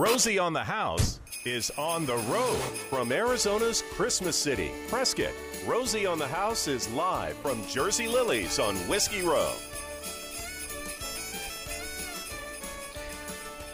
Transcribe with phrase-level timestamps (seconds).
[0.00, 5.32] Rosie on the House is on the road from Arizona's Christmas City, Prescott.
[5.66, 9.52] Rosie on the House is live from Jersey Lilly's on Whiskey Row.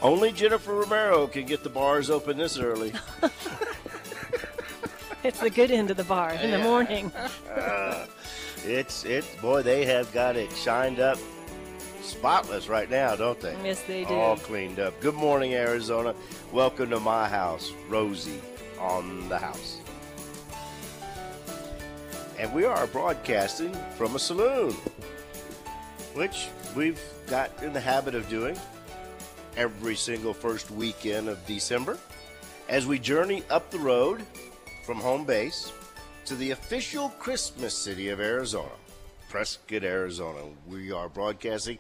[0.01, 2.93] Only Jennifer Romero can get the bars open this early.
[5.23, 7.11] It's the good end of the bar in the morning.
[8.67, 11.19] It's it boy, they have got it shined up
[12.05, 13.57] spotless right now, don't they?
[13.65, 14.15] Yes, they do.
[14.15, 14.99] All cleaned up.
[15.01, 16.15] Good morning, Arizona.
[16.53, 18.41] Welcome to my house, Rosie
[18.79, 19.79] on the house.
[22.39, 24.73] And we are broadcasting from a saloon,
[26.15, 28.59] which we've got in the habit of doing
[29.57, 31.99] every single first weekend of December
[32.69, 34.25] as we journey up the road
[34.85, 35.73] from home base
[36.25, 38.71] to the official Christmas city of Arizona,
[39.35, 40.43] Prescott, Arizona.
[40.65, 41.79] We are broadcasting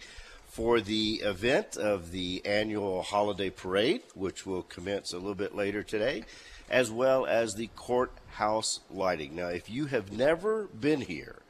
[0.48, 5.84] for the event of the annual holiday parade, which will commence a little bit later
[5.84, 6.24] today,
[6.68, 9.36] as well as the courthouse lighting.
[9.36, 11.42] Now, if you have never been here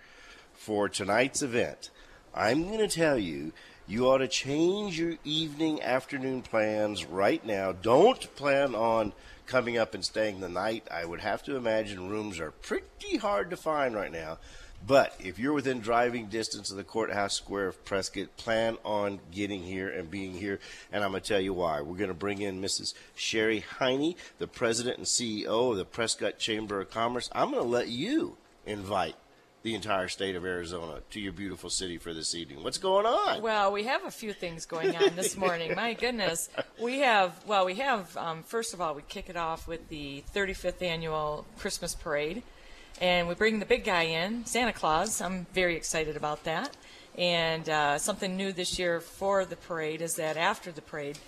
[0.52, 1.88] for tonight's event,
[2.34, 3.54] I'm going to tell you
[3.86, 7.72] you ought to change your evening afternoon plans right now.
[7.72, 9.14] Don't plan on
[9.46, 10.86] coming up and staying the night.
[10.90, 14.36] I would have to imagine rooms are pretty hard to find right now.
[14.86, 19.62] But if you're within driving distance of the courthouse square of Prescott, plan on getting
[19.62, 20.58] here and being here.
[20.92, 21.80] And I'm going to tell you why.
[21.80, 22.94] We're going to bring in Mrs.
[23.14, 27.30] Sherry Heine, the president and CEO of the Prescott Chamber of Commerce.
[27.32, 29.14] I'm going to let you invite
[29.62, 32.62] the entire state of Arizona to your beautiful city for this evening.
[32.62, 33.40] What's going on?
[33.40, 35.74] Well, we have a few things going on this morning.
[35.74, 37.32] My goodness, we have.
[37.46, 38.14] Well, we have.
[38.18, 42.42] Um, first of all, we kick it off with the 35th annual Christmas parade,
[43.00, 45.20] and we bring the big guy in, Santa Claus.
[45.20, 46.76] I'm very excited about that.
[47.16, 51.18] And uh, something new this year for the parade is that after the parade,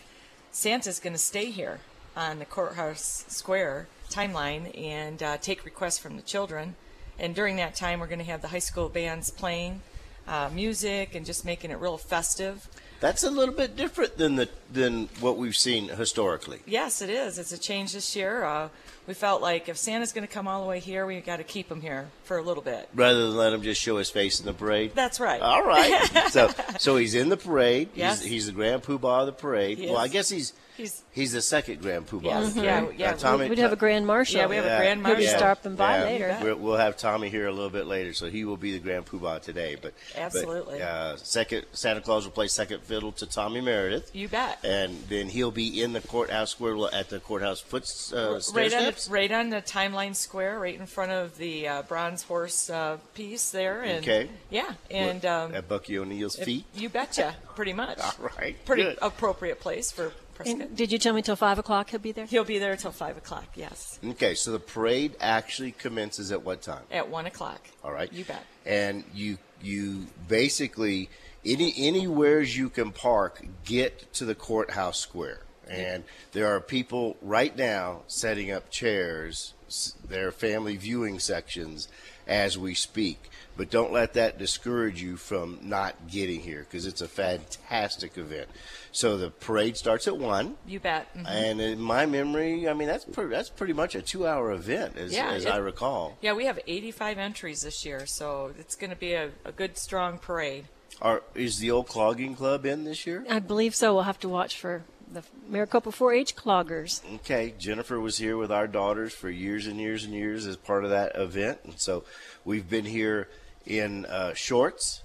[0.50, 1.80] Santa's going to stay here
[2.16, 6.74] on the courthouse square timeline and uh, take requests from the children.
[7.18, 9.82] And during that time, we're going to have the high school bands playing
[10.26, 12.68] uh, music and just making it real festive.
[12.98, 16.60] That's a little bit different than the than what we've seen historically.
[16.66, 17.38] Yes, it is.
[17.38, 18.44] It's a change this year.
[18.44, 18.68] Uh,
[19.06, 21.44] we felt like if Santa's going to come all the way here, we got to
[21.44, 22.88] keep him here for a little bit.
[22.94, 24.92] Rather than let him just show his face in the parade.
[24.94, 25.40] That's right.
[25.40, 26.28] All right.
[26.30, 27.90] so so he's in the parade.
[27.94, 28.20] Yes.
[28.20, 29.78] He's, he's the grand poobah of the parade.
[29.78, 32.48] He well, I guess he's He's he's the second grand poobah Yes.
[32.48, 33.10] of the Yeah, yeah.
[33.10, 34.36] Uh, Tommy, We'd have a grand marshal.
[34.38, 35.38] Yeah, we have a Yeah, grand He'll be marshal.
[35.38, 36.04] stopping by yeah.
[36.04, 36.38] later.
[36.42, 39.06] We'll, we'll have Tommy here a little bit later, so he will be the grand
[39.06, 39.76] poobah today.
[39.80, 40.82] But but, Absolutely.
[40.82, 44.14] uh, second Santa Claus will play second fiddle to Tommy Meredith.
[44.14, 44.58] You bet.
[44.64, 47.84] And then he'll be in the courthouse square at the courthouse foot
[48.14, 51.82] uh, right on, the, right on the timeline square, right in front of the uh,
[51.82, 53.82] bronze horse uh, piece there.
[53.82, 54.28] And, Okay.
[54.50, 56.64] Yeah, and um, at Bucky O'Neill's feet.
[56.74, 57.98] you betcha, pretty much.
[58.02, 58.98] All right, Pretty good.
[59.00, 60.60] appropriate place for Prescott.
[60.60, 62.26] And did you tell me till five o'clock he'll be there?
[62.26, 63.46] He'll be there until five o'clock.
[63.54, 66.84] Yes, Okay, so the parade actually commences at what time?
[66.90, 67.60] at one o'clock.
[67.82, 68.12] All right.
[68.12, 68.44] You bet.
[68.64, 71.08] And you you basically
[71.44, 75.40] any anywheres you can park get to the courthouse square.
[75.68, 81.88] And there are people right now setting up chairs, s- their family viewing sections
[82.26, 83.30] as we speak.
[83.56, 88.48] But don't let that discourage you from not getting here because it's a fantastic event.
[88.92, 90.56] So the parade starts at 1.
[90.66, 91.06] You bet.
[91.16, 91.24] Mhm.
[91.26, 95.12] And in my memory, I mean that's pretty, that's pretty much a two-hour event, as,
[95.14, 96.18] Yeah, as it- I recall.
[96.20, 99.78] Yeah, we have 85 entries this year, so it's going to be a, a good,
[99.78, 100.66] strong parade.
[101.00, 103.24] Are, is the old clogging club in this year?
[103.28, 103.94] I believe so.
[103.94, 107.00] We'll have to watch for the Maricopa 4-H cloggers.
[107.16, 110.84] Okay, Jennifer was here with our daughters for years and years and years as part
[110.84, 112.04] of that event, and so
[112.44, 113.28] we've been here
[113.66, 115.02] in uh, shorts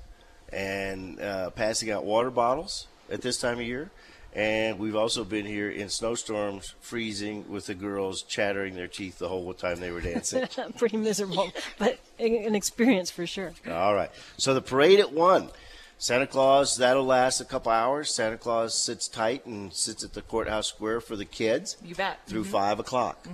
[0.51, 3.89] and uh, passing out water bottles at this time of year.
[4.33, 9.27] And we've also been here in snowstorms, freezing, with the girls chattering their teeth the
[9.27, 10.47] whole time they were dancing.
[10.77, 13.51] Pretty miserable, but an experience for sure.
[13.69, 14.09] All right.
[14.37, 15.49] So the parade at one.
[16.01, 18.11] Santa Claus, that'll last a couple hours.
[18.11, 22.25] Santa Claus sits tight and sits at the courthouse square for the kids You bet.
[22.25, 23.27] through five o'clock.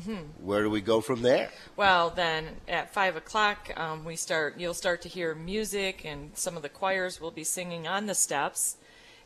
[0.43, 1.49] Where do we go from there?
[1.77, 4.59] Well, then at five o'clock, um, we start.
[4.59, 8.13] You'll start to hear music, and some of the choirs will be singing on the
[8.13, 8.75] steps,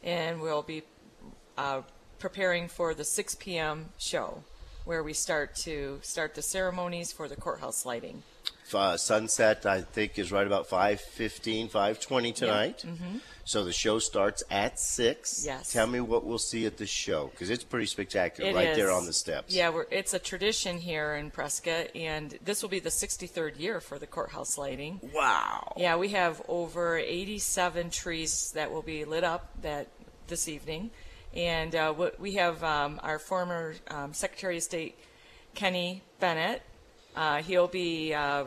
[0.04, 0.84] and we'll be
[1.58, 1.82] uh,
[2.20, 3.90] preparing for the 6 p.m.
[3.98, 4.44] show,
[4.86, 8.22] where we start to start the ceremonies for the courthouse lighting.
[8.72, 12.86] Uh, sunset, I think, is right about 5.15, 5.20 tonight.
[13.44, 15.32] So the show starts at 6.
[15.32, 15.48] mm-hmm.
[15.48, 15.72] Yes.
[15.74, 18.92] Tell me what we'll see at the show, because it's pretty spectacular It right there
[18.92, 19.54] on the steps.
[19.54, 23.80] Yeah, we're, it's a tradition here in Prescott, and this will be the 63rd year
[23.82, 25.00] for the courthouse lighting.
[25.14, 25.74] Wow.
[25.78, 29.88] Yeah, we have over 87 trees that will be lit up that
[30.28, 30.92] this evening,
[31.36, 34.98] And uh, what- we have um, our former um, Secretary of State,
[35.56, 36.62] Kenny Bennett.
[37.16, 38.46] Uh, he'll be uh,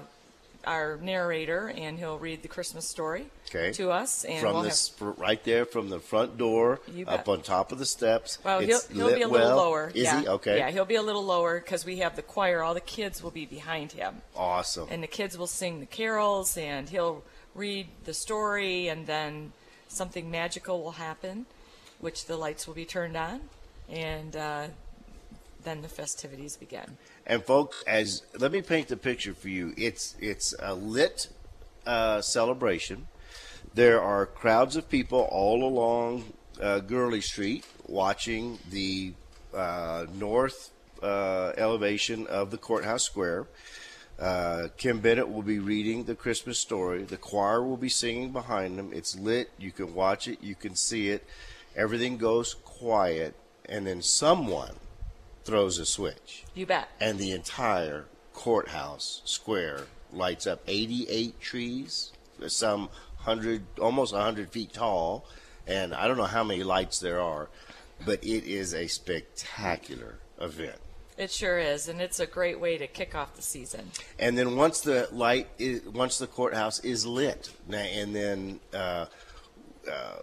[0.66, 3.72] our narrator, and he'll read the Christmas story Okay.
[3.72, 4.25] to us.
[4.25, 7.78] And from we'll this have, right there from the front door up on top of
[7.78, 8.38] the steps.
[8.44, 9.56] well, he'll, he'll be a little well.
[9.56, 9.93] lower.
[9.94, 10.20] Is yeah.
[10.20, 10.58] he okay?
[10.58, 12.62] Yeah, he'll be a little lower because we have the choir.
[12.62, 14.22] All the kids will be behind him.
[14.37, 14.88] Awesome.
[14.90, 17.22] and the kids will sing the carols and he'll
[17.55, 19.52] read the story and then
[19.88, 21.46] something magical will happen
[22.00, 23.40] which the lights will be turned on
[23.88, 24.66] and uh,
[25.64, 26.96] then the festivities begin
[27.26, 29.75] And folks, as let me paint the picture for you.
[29.76, 31.28] It's it's a lit
[31.87, 33.08] uh, celebration.
[33.75, 36.25] There are crowds of people all along
[36.61, 39.14] uh, Gurley Street watching the
[39.55, 40.70] uh, north
[41.02, 43.46] uh, elevation of the courthouse square.
[44.19, 47.02] Uh, Ken Bennett will be reading the Christmas story.
[47.02, 48.90] The choir will be singing behind them.
[48.93, 49.50] It's lit.
[49.58, 50.38] You can watch it.
[50.40, 51.26] You can see it.
[51.75, 53.34] Everything goes quiet,
[53.69, 54.76] and then someone
[55.44, 56.44] throws a switch.
[56.55, 56.88] You bet.
[57.00, 62.12] And the entire courthouse square lights up 88 trees
[62.49, 62.88] some
[63.23, 65.25] 100 almost 100 feet tall.
[65.67, 67.49] And i don't know how many lights there are
[68.05, 70.76] but it is a spectacular event.
[71.17, 73.90] It sure is and it's a great way to kick off the season.
[74.19, 79.06] And then once the light is once the courthouse is lit and then uh,
[79.90, 80.17] uh,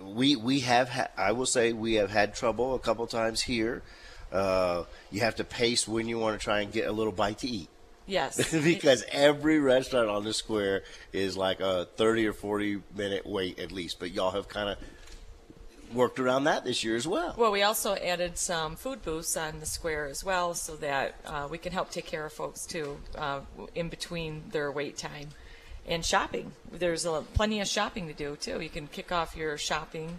[0.00, 3.82] we we have ha- I will say we have had trouble a couple times here.
[4.34, 7.38] Uh, you have to pace when you want to try and get a little bite
[7.38, 7.68] to eat
[8.06, 10.82] yes because every restaurant on the square
[11.12, 13.98] is like a 30 or 40 minute wait at least.
[13.98, 14.78] But y'all have kind of
[15.94, 17.34] worked around that this year as well.
[17.36, 21.46] Well, we also added some food booths on the square as well, so that uh,
[21.50, 23.40] we can help take care of folks too uh,
[23.74, 25.28] in between their wait time
[25.86, 26.52] and shopping.
[26.72, 28.60] There's a, plenty of shopping to do too.
[28.60, 30.18] You can kick off your shopping.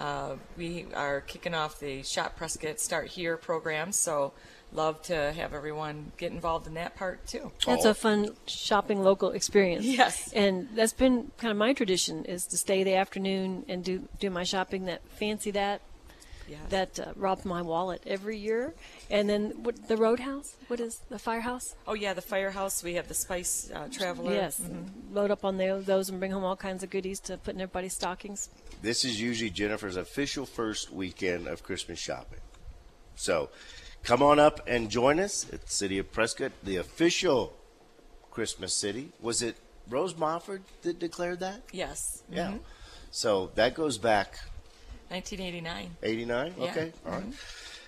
[0.00, 4.32] Uh, we are kicking off the Shop Prescott Start Here program, so
[4.72, 7.52] love to have everyone get involved in that part too.
[7.66, 9.84] That's a fun shopping local experience.
[9.84, 10.32] Yes.
[10.32, 14.30] And that's been kind of my tradition is to stay the afternoon and do do
[14.30, 15.82] my shopping that fancy that
[16.50, 16.60] Yes.
[16.70, 18.74] that uh, robbed my wallet every year.
[19.08, 21.76] And then what, the Roadhouse, what is the Firehouse?
[21.86, 22.82] Oh yeah, the Firehouse.
[22.82, 24.32] We have the Spice uh, Traveler.
[24.32, 24.60] Yes.
[25.12, 27.60] Load up on tho- those and bring home all kinds of goodies to put in
[27.60, 28.48] everybody's stockings.
[28.82, 32.40] This is usually Jennifer's official first weekend of Christmas shopping.
[33.14, 33.50] So
[34.02, 37.52] come on up and join us at the City of Prescott, the official
[38.30, 39.12] Christmas city.
[39.20, 39.56] Was it
[39.88, 41.62] Rose Mofford that declared that?
[41.72, 42.22] Yes.
[42.30, 42.54] Yeah.
[43.10, 44.38] So that goes back
[45.10, 45.96] 1989.
[46.02, 46.54] 89?
[46.58, 46.64] Yeah.
[46.70, 46.92] Okay.
[47.06, 47.24] All right.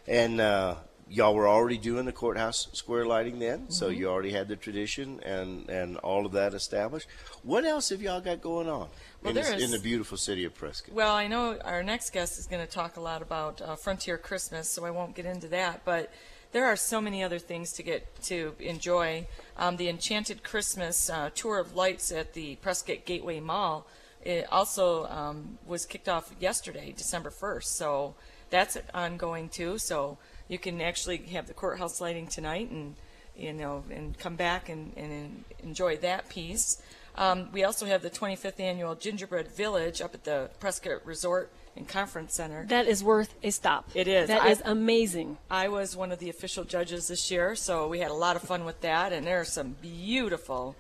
[0.07, 0.75] And uh,
[1.09, 4.01] y'all were already doing the courthouse square lighting then, so Mm-hmm.
[4.01, 7.07] you already had the tradition and, and all of that established.
[7.43, 8.89] What else have y'all got going on
[9.23, 10.95] Well, in, this- there is- in the beautiful city of Prescott?
[10.95, 14.19] Well, I know our next guest is going to talk a lot about uh, Frontier
[14.19, 15.85] Christmas, so I won't get into that.
[15.85, 16.13] But
[16.51, 19.27] there are so many other things to get to enjoy.
[19.57, 23.87] Um, the Enchanted Christmas uh, tour of lights at the Prescott Gateway Mall
[24.23, 27.65] it also um, was kicked off yesterday, December 1st.
[27.65, 28.15] So
[28.51, 29.79] that's ongoing too.
[29.79, 32.95] So you can actually have the courthouse lighting tonight and
[33.35, 36.81] you know and come back and, and enjoy that piece.
[37.15, 41.87] Um, we also have the 25th annual Gingerbread Village up at the Prescott Resort and
[41.87, 42.65] Conference Center.
[42.67, 43.91] That is worth a stop.
[43.95, 44.29] It is.
[44.29, 45.39] That I- is amazing.
[45.51, 48.43] I was one of the official judges this year, so we had a lot of
[48.43, 49.13] fun with that.
[49.13, 50.75] And there are some beautiful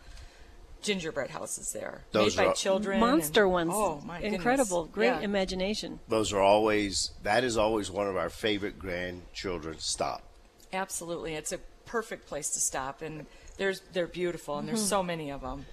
[0.83, 3.01] gingerbread houses there, Those made by are- children.
[3.01, 3.71] Monster and- ones.
[3.75, 4.37] Oh my goodness.
[4.37, 4.85] Incredible.
[4.87, 5.21] Great Yeah.
[5.21, 6.01] imagination.
[6.09, 10.23] Those are always, that is always one of our favorite grandchildren stop.
[10.73, 13.27] Absolutely, it's a perfect place to stop, and
[13.59, 15.67] there's they're beautiful, and there's so many of them.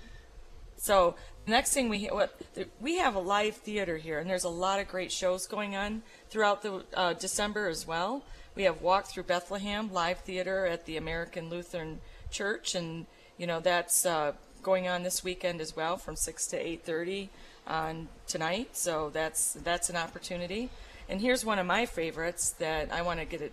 [0.78, 1.16] So
[1.48, 2.40] next thing we what
[2.80, 6.04] we have a live theater here, and there's a lot of great shows going on
[6.30, 8.24] throughout the uh, December as well.
[8.56, 13.06] We have Walk Through Bethlehem live theater at the American Lutheran Church, and
[13.38, 17.30] you know that's uh, going on this weekend as well from six to eight thirty
[17.68, 18.76] on tonight.
[18.76, 20.70] So that's that's an opportunity.
[21.08, 23.50] And here's one of my favorites that I want to get a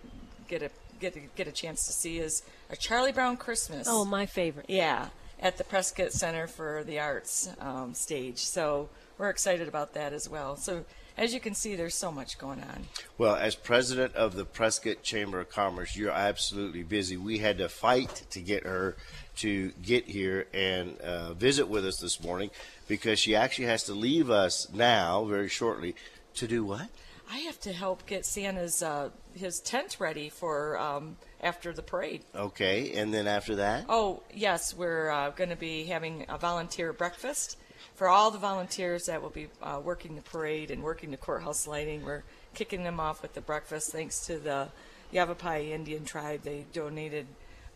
[0.49, 0.71] get a
[1.01, 3.87] get a, get a chance to see is a Charlie Brown Christmas.
[3.91, 4.67] Oh, my favorite.
[4.69, 5.09] Yeah,
[5.41, 8.39] at the Prescott Center for the Arts um, stage.
[8.39, 10.57] So we're excited about that as well.
[10.57, 10.85] So
[11.17, 12.87] as you can see, there's so much going on.
[13.17, 17.17] Well, as president of the Prescott Chamber of Commerce, you're absolutely busy.
[17.17, 18.97] We had to fight to get her
[19.37, 22.51] to get here and uh, visit with us this morning
[22.89, 25.95] because she actually has to leave us now very shortly
[26.35, 26.89] to do what?
[27.31, 32.23] I have to help get Santa's uh, his tent ready for um, after the parade.
[32.35, 33.87] Okay, and then after that?
[33.89, 37.59] Oh yes, we're uh, going to be having a volunteer breakfast
[37.97, 41.67] for all the volunteers that will be uh, working the parade and working the courthouse
[41.67, 42.05] lighting.
[42.05, 42.23] We're
[42.55, 44.69] kicking them off with the breakfast thanks to the
[45.11, 46.43] Yavapai Indian tribe.
[46.43, 47.27] They donated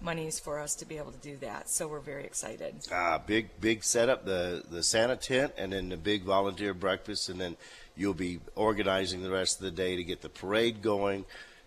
[0.00, 1.69] monies for us to be able to do that.
[1.69, 2.75] So we're very excited.
[2.92, 7.40] Ah, big big setup the the Santa tent and then the big volunteer breakfast and
[7.40, 7.57] then
[7.97, 11.25] you'll be organizing the rest of the day to get the parade going,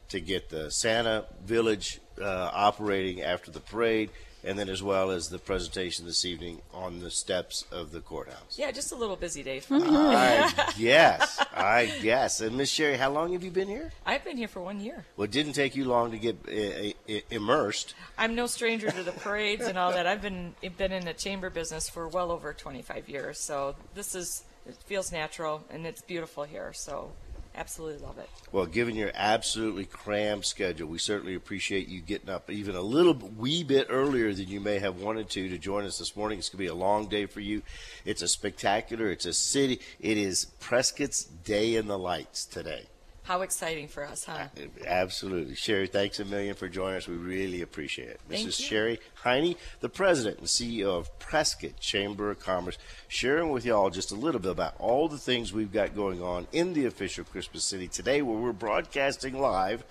[0.10, 4.10] to get the Santa Village uh, operating after the parade,
[4.44, 8.58] and then as well as the presentation this evening on the steps of the courthouse.
[8.58, 9.88] Yeah, just a little busy day for me.
[9.88, 11.46] I guess.
[11.54, 12.42] I guess.
[12.42, 13.92] And Miss Sherry, how long have you been here?
[14.06, 15.06] I've been here for one year.
[15.16, 17.96] Well, it didn't take you long to get uh, uh, immersed.
[18.18, 20.06] I'm no stranger to the parades and all that.
[20.06, 24.44] I've been been in the chamber business for well over 25 years, so this is
[24.66, 26.72] it feels natural and it's beautiful here.
[26.74, 27.12] So
[27.56, 28.30] absolutely love it.
[28.52, 33.14] Well, given your absolutely crammed schedule, we certainly appreciate you getting up even a little
[33.14, 36.40] wee bit earlier than you may have wanted to to join us this morning.
[36.40, 37.62] It's going to be a long day for you.
[38.06, 39.10] It's a spectacular.
[39.10, 39.80] It's a city.
[40.00, 42.88] It is Prescott's Day in the Lights today.
[43.24, 44.48] How exciting for us, huh?
[44.86, 45.56] Absolutely.
[45.56, 47.08] Sherry, thanks a million for joining us.
[47.08, 48.20] We really appreciate it.
[48.28, 48.60] Thank Mrs.
[48.60, 48.66] you.
[48.66, 52.78] Sherry Heine, the president and CEO of Prescott Chamber of Commerce,
[53.08, 56.48] sharing with y'all just a little bit about all the things we've got going on
[56.52, 59.86] in the official Christmas City today, where we're broadcasting live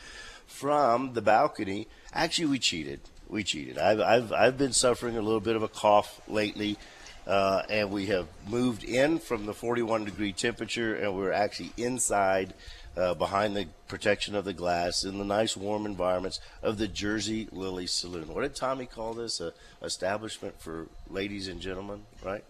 [0.47, 1.89] from the balcony.
[2.13, 3.01] Actually, we cheated.
[3.31, 3.79] We cheated.
[3.79, 6.77] I've, I've, I've been suffering a little bit of a cough lately.
[7.27, 12.53] Uh, and we have moved in from the 41 degree temperature, and we're actually inside
[12.97, 17.49] uh, behind the protection of the glass in the nice warm environments of the Jersey
[17.53, 18.29] Lilly Saloon.
[18.29, 19.41] What did Tommy call this?
[19.41, 22.45] A establishment for ladies and gentlemen, right?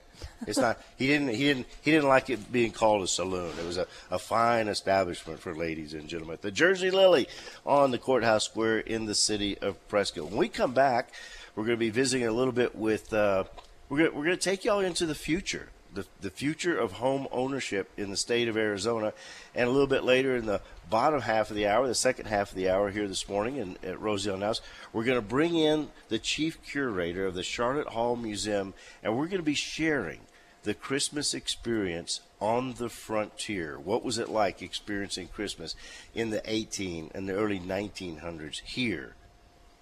[0.47, 0.81] It's not.
[0.99, 1.29] He didn't.
[1.29, 1.67] He didn't.
[1.83, 3.53] He didn't like it being called a saloon.
[3.59, 6.39] It was a, a fine establishment for ladies and gentlemen.
[6.41, 7.29] The Jersey Lilly
[7.67, 10.27] on the courthouse square in the city of Prescott.
[10.29, 11.13] When we come back,
[11.57, 13.13] we're going to be visiting a little bit with.
[13.13, 13.45] Uh,
[13.89, 17.29] we're going we're going to take y'all into the future the, the future of home
[17.31, 19.13] ownership in the state of Arizona.
[19.55, 22.51] And a little bit later in the bottom half of the hour, the second half
[22.51, 24.61] of the hour here this morning in, at on House,
[24.93, 29.27] we're going to bring in the chief curator of the Sharlot Hall Museum, and we're
[29.27, 30.21] going to be sharing
[30.63, 33.79] the Christmas experience on the frontier.
[33.79, 35.75] What was it like experiencing Christmas
[36.15, 39.15] in the 18 and the early 1900s here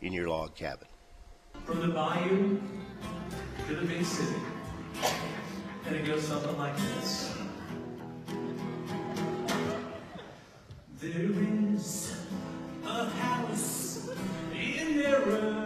[0.01, 0.89] in your log cabin?
[1.65, 2.61] From the bayou
[3.69, 4.35] to the big city.
[5.91, 7.37] And it goes something like this.
[11.01, 11.33] There
[11.75, 12.15] is
[12.87, 14.09] a house
[14.55, 15.60] in Arizona.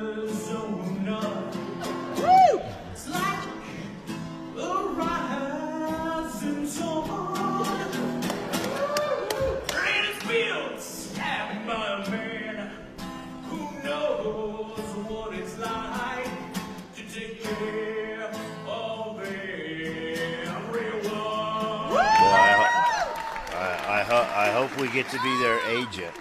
[24.55, 26.15] Hope we get to be their agent.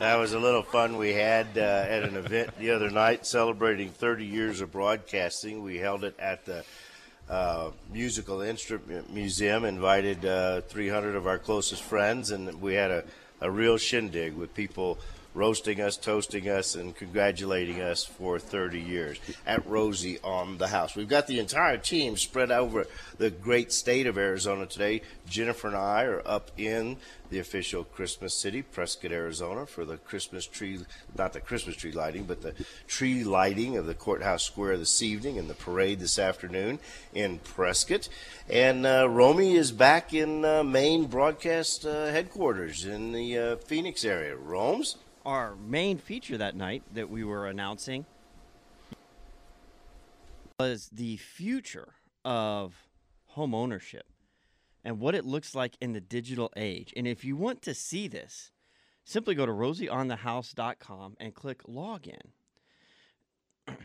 [0.00, 3.90] That was a little fun we had uh, at an event the other night celebrating
[3.90, 5.62] 30 years of broadcasting.
[5.62, 6.64] We held it at the
[7.30, 13.04] uh, Musical Instrument Museum, invited uh, 300 of our closest friends, and we had a,
[13.40, 14.98] a real shindig with people
[15.34, 20.96] roasting us, toasting us, and congratulating us for 30 years at Rosie on the House.
[20.96, 22.86] We've got the entire team spread over
[23.18, 25.02] the great state of Arizona today.
[25.28, 26.96] Jennifer and I are up in
[27.30, 30.80] the official Christmas city, Prescott, Arizona, for the Christmas tree,
[31.16, 32.54] not the Christmas tree lighting, but the
[32.86, 36.78] tree lighting of the courthouse square this evening and the parade this afternoon
[37.12, 38.08] in Prescott.
[38.48, 44.04] And uh, Romy is back in uh, main broadcast uh, headquarters in the uh, Phoenix
[44.04, 44.34] area.
[44.34, 44.96] Rome's?
[45.28, 48.06] Our main feature that night that we were announcing
[50.58, 51.92] was the future
[52.24, 52.88] of
[53.26, 54.06] home ownership
[54.82, 56.94] and what it looks like in the digital age.
[56.96, 58.52] And if you want to see this,
[59.04, 62.30] simply go to rosieonthehouse.com and click login.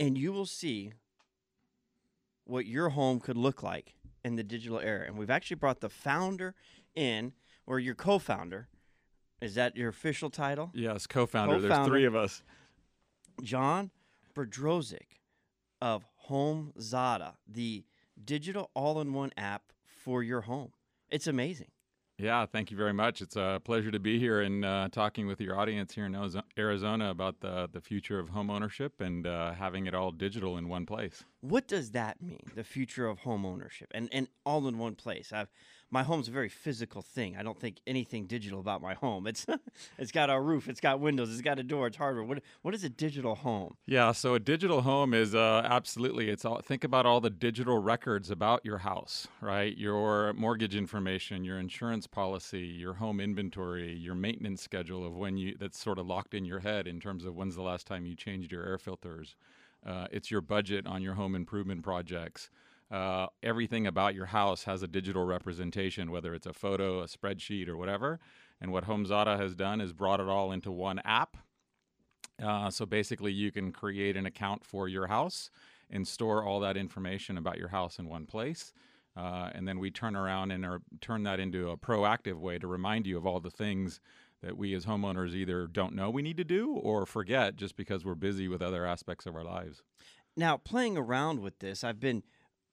[0.00, 0.90] and you will see
[2.46, 5.06] what your home could look like in the digital era.
[5.06, 6.56] And we've actually brought the founder
[6.96, 7.32] in,
[7.64, 8.66] or your co founder.
[9.44, 10.70] Is that your official title?
[10.72, 11.60] Yes, co-founder.
[11.60, 11.90] There's Co-founder.
[11.90, 12.42] three of us.
[13.42, 13.90] John
[14.34, 15.20] Bodrozic
[15.82, 17.84] of HomeZada, the
[18.24, 20.72] digital all-in-one app for your home.
[21.10, 21.68] It's amazing.
[22.16, 23.20] Yeah, thank you very much.
[23.20, 26.16] It's a pleasure to be here and uh, talking with your audience here in
[26.56, 30.68] Arizona about the the future of home ownership and uh, having it all digital in
[30.68, 31.24] one place.
[31.44, 32.40] What does that mean?
[32.54, 35.30] The future of home ownership and, and all in one place.
[35.30, 35.48] I've
[35.90, 37.36] my home's a very physical thing.
[37.36, 39.26] I don't think anything digital about my home.
[39.26, 39.46] It's
[39.98, 42.24] it's got a roof, it's got windows, it's got a door, it's hardware.
[42.24, 43.76] What what is a digital home?
[43.86, 46.30] Yeah, so a digital home is uh, absolutely.
[46.30, 46.62] It's all.
[46.62, 49.76] Think about all the digital records about your house, right?
[49.76, 55.56] Your mortgage information, your insurance policy, your home inventory, your maintenance schedule of when you.
[55.60, 58.16] That's sort of locked in your head in terms of when's the last time you
[58.16, 59.36] changed your air filters.
[59.86, 62.50] Uh, it's your budget on your home improvement projects.
[62.90, 67.68] Uh, everything about your house has a digital representation, whether it's a photo, a spreadsheet,
[67.68, 68.20] or whatever.
[68.60, 71.36] And what HomeZada has done is brought it all into one app.
[72.42, 75.50] Uh, so basically, you can create an account for your house
[75.90, 78.72] and store all that information about your house in one place.
[79.16, 82.66] Uh, and then we turn around and are, turn that into a proactive way to
[82.66, 84.00] remind you of all the things
[84.44, 88.04] that we as homeowners either don't know we need to do or forget just because
[88.04, 89.82] we're busy with other aspects of our lives.
[90.36, 92.22] Now, playing around with this, I've been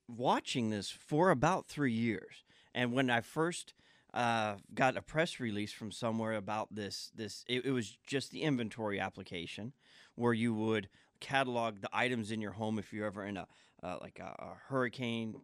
[0.08, 2.44] watching this for about three years.
[2.74, 3.74] And when I first
[4.14, 8.42] uh, got a press release from somewhere about this, this it, it was just the
[8.42, 9.74] inventory application
[10.16, 13.48] where you would catalog the items in your home if you're ever in a
[13.84, 15.36] uh, like a, a hurricane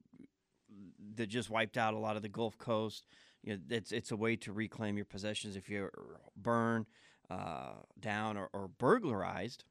[1.16, 3.06] that just wiped out a lot of the Gulf Coast.
[3.44, 5.90] You know, it's it's a way to reclaim your possessions if you
[6.36, 6.86] burn
[7.30, 9.64] uh, down or, or burglarized.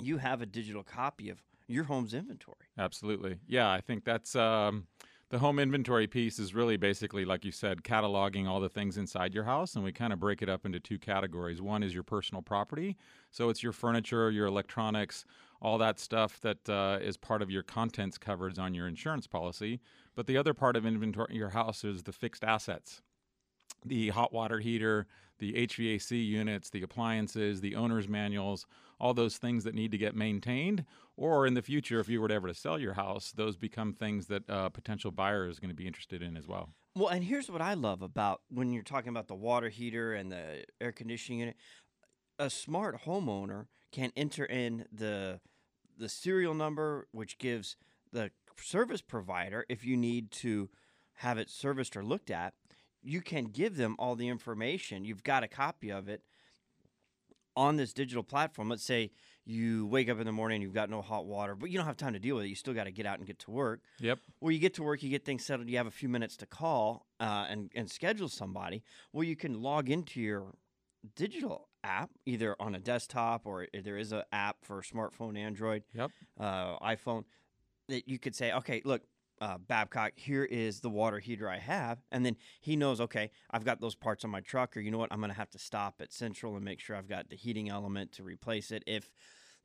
[0.00, 2.66] You have a digital copy of your home's inventory.
[2.78, 3.36] Absolutely.
[3.46, 4.86] Yeah, I think that's um,
[5.30, 9.32] the home inventory piece is really basically, like you said, cataloging all the things inside
[9.32, 9.76] your house.
[9.76, 11.62] And we kind of break it up into two categories.
[11.62, 12.96] One is your personal property.
[13.30, 15.24] So it's your furniture, your electronics,
[15.62, 19.80] all that stuff that uh, is part of your contents coverage on your insurance policy.
[20.14, 23.02] But the other part of inventory your house is the fixed assets
[23.84, 25.06] the hot water heater,
[25.38, 28.66] the HVAC units, the appliances, the owner's manuals,
[28.98, 30.84] all those things that need to get maintained.
[31.16, 33.92] Or in the future, if you were to ever to sell your house, those become
[33.92, 36.70] things that a potential buyer is going to be interested in as well.
[36.94, 40.30] Well, and here's what I love about when you're talking about the water heater and
[40.30, 41.56] the air conditioning unit.
[42.38, 45.40] A smart homeowner can enter in the
[45.98, 47.76] the serial number, which gives
[48.10, 48.30] the
[48.62, 50.70] service provider if you need to
[51.14, 52.54] have it serviced or looked at
[53.02, 55.06] you can give them all the information.
[55.06, 56.22] You've got a copy of it
[57.56, 58.68] on this digital platform.
[58.68, 59.10] Let's say
[59.44, 61.96] you wake up in the morning, you've got no hot water, but you don't have
[61.96, 62.48] time to deal with it.
[62.48, 63.80] You still got to get out and get to work.
[64.00, 64.18] Yep.
[64.40, 66.46] Well, you get to work, you get things settled, you have a few minutes to
[66.46, 68.82] call uh, and, and schedule somebody.
[69.12, 70.52] Well, you can log into your
[71.16, 76.10] digital app, either on a desktop or there is an app for smartphone, Android, Yep.
[76.38, 77.24] uh, iPhone,
[77.90, 79.02] that you could say, okay, look,
[79.40, 81.98] uh, Babcock, here is the water heater I have.
[82.12, 84.98] And then he knows, okay, I've got those parts on my truck, or you know
[84.98, 87.36] what, I'm going to have to stop at Central and make sure I've got the
[87.36, 88.82] heating element to replace it.
[88.86, 89.10] If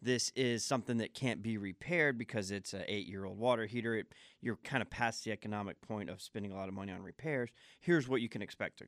[0.02, 3.96] this is something that can't be repaired because it's an eight year old water heater,
[3.96, 4.08] it,
[4.42, 7.50] you're kind of past the economic point of spending a lot of money on repairs.
[7.82, 8.86] Here's what you can expect to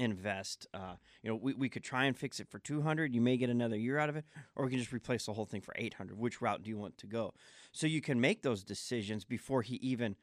[0.00, 0.66] invest.
[0.72, 3.14] Uh, you know, we, we could try and fix it for 200.
[3.14, 4.24] You may get another year out of it,
[4.56, 6.18] or we can just replace the whole thing for 800.
[6.18, 7.34] Which route do you want to go?
[7.72, 10.16] So you can make those decisions before he even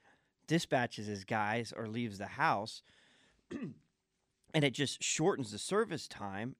[0.48, 2.82] dispatches his guys or leaves the house.
[3.52, 6.56] and it just shortens the service time.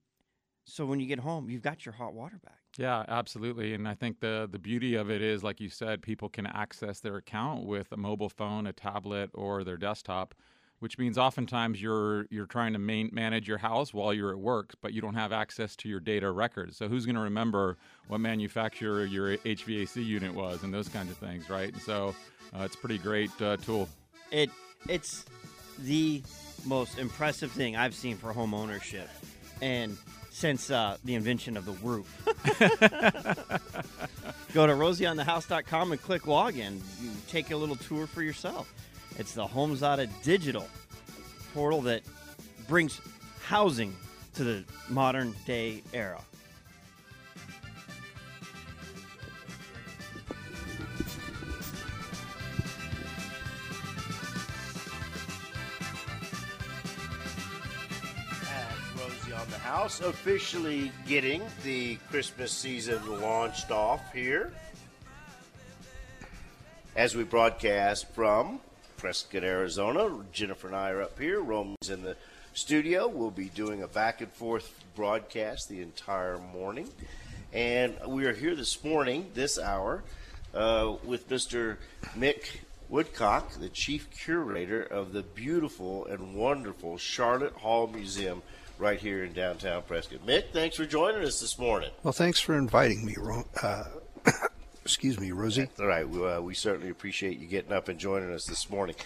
[0.64, 2.58] So when you get home, you've got your hot water back.
[2.76, 3.72] Yeah, absolutely.
[3.72, 7.00] And I think the the beauty of it is, like you said, people can access
[7.00, 10.34] their account with a mobile phone, a tablet, or their desktop,
[10.80, 14.74] which means oftentimes you're you're trying to main, manage your house while you're at work,
[14.80, 16.76] but you don't have access to your data records.
[16.76, 21.16] So who's going to remember what manufacturer your HVAC unit was and those kinds of
[21.16, 21.72] things, right?
[21.72, 22.14] And so
[22.56, 23.88] uh, it's a pretty great uh, tool.
[24.30, 24.50] It
[24.88, 25.24] it's
[25.80, 26.22] the
[26.64, 29.08] most impressive thing I've seen for home ownership,
[29.60, 29.96] and
[30.30, 32.06] since uh, the invention of the roof.
[34.54, 36.80] Go to rosieonthehouse.com and click login.
[37.02, 38.72] You take a little tour for yourself.
[39.16, 40.68] It's the HomeZada digital
[41.54, 42.02] portal that
[42.68, 43.00] brings
[43.44, 43.94] housing
[44.34, 46.20] to the modern day era.
[59.34, 64.52] On the house, officially getting the Christmas season launched off here.
[66.96, 68.60] As we broadcast from
[68.98, 71.40] Prescott, Arizona, Jennifer and I are up here.
[71.40, 72.16] Roman's in the
[72.52, 73.06] studio.
[73.06, 76.88] We'll be doing a back and forth broadcast the entire morning.
[77.52, 80.02] And we are here this morning, this hour,
[80.52, 81.76] uh, with Mr.
[82.18, 82.58] Mick
[82.88, 88.42] Woodcock, the chief curator of the beautiful and wonderful Sharlot Hall Museum
[88.78, 90.26] right here in downtown Prescott.
[90.26, 91.90] Mick, thanks for joining us this morning.
[92.02, 93.14] Well, thanks for inviting me,
[93.62, 93.84] uh,
[94.88, 95.68] excuse me, Rosie.
[95.78, 98.96] All right, we, uh, we certainly appreciate you getting up and joining us this morning.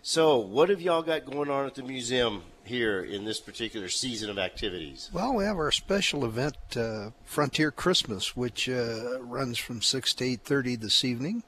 [0.00, 4.30] So, what have y'all got going on at the museum here in this particular season
[4.30, 5.10] of activities?
[5.12, 10.24] Well, we have our special event, uh, Frontier Christmas, which uh, runs from six to
[10.24, 11.42] eight thirty this evening,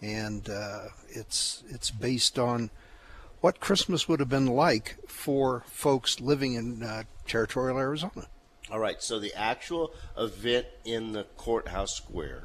[0.00, 2.70] and uh, it's it's based on
[3.40, 8.28] what Christmas would have been like for folks living in uh, territorial Arizona.
[8.70, 12.44] All right, so the actual event in the courthouse square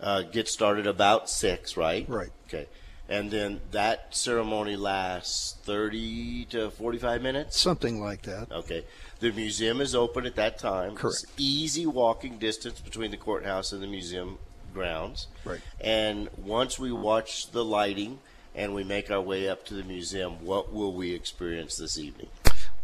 [0.00, 2.08] uh, gets started about six, right?
[2.08, 2.30] Right.
[2.48, 2.66] Okay.
[3.08, 7.60] And then that ceremony lasts 30 to 45 minutes?
[7.60, 8.52] Something like that.
[8.52, 8.84] Okay.
[9.18, 10.94] The museum is open at that time.
[10.94, 11.24] Correct.
[11.24, 14.38] It's easy walking distance between the courthouse and the museum
[14.72, 15.26] grounds.
[15.44, 15.60] Right.
[15.80, 18.20] And once we watch the lighting
[18.54, 22.28] and we make our way up to the museum, what will we experience this evening?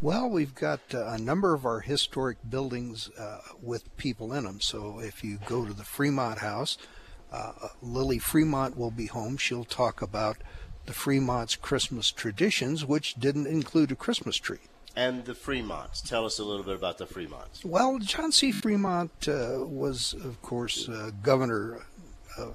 [0.01, 4.61] Well, we've got uh, a number of our historic buildings uh, with people in them.
[4.61, 6.77] So if you go to the Fremont House,
[7.37, 9.37] uh, Lily Fremont will be home.
[9.37, 10.39] She'll talk about
[10.87, 14.61] the Fremont's Christmas traditions, which didn't include a Christmas tree.
[14.95, 16.03] And the Fremonts.
[16.03, 17.65] Tell us a little bit about the Fremonts.
[17.65, 18.51] Well, John C.
[18.51, 21.85] Fremont uh, was, of course, uh, governor
[22.39, 22.55] of,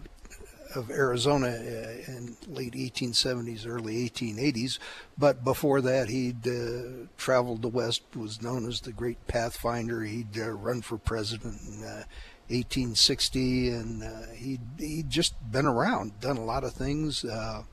[0.74, 4.80] of Arizona uh, in late 1870s, early 1880s.
[5.20, 10.02] But before that, he'd uh, traveled the West, was known as the Great Pathfinder.
[10.02, 12.04] He'd uh, run for president in uh,
[12.52, 17.64] 1860, and uh, he'd, he'd just been around, done a lot of things, uh,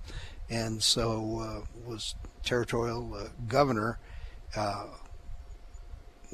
[0.50, 3.98] and so uh, was territorial uh, governor
[4.56, 4.86] uh,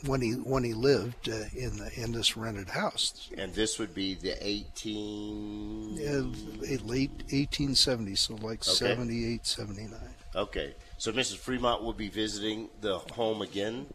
[0.07, 3.30] when he when he lived uh, in the in this rented house.
[3.37, 5.98] And this would be the 18.
[5.98, 8.70] Uh, late 1870s, so like Okay.
[8.70, 10.00] 78, 79.
[10.37, 10.74] Okay.
[10.98, 11.37] So Mrs.
[11.37, 13.87] Fremont will be visiting the home again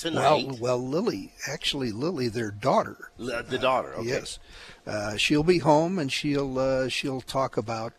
[0.00, 0.58] tonight.
[0.60, 3.10] well, Lily, actually, Lily, their daughter.
[3.18, 3.94] L- the daughter.
[3.94, 4.08] Okay.
[4.08, 4.38] Yes,
[4.86, 7.92] uh, she'll be home and she'll uh, she'll talk about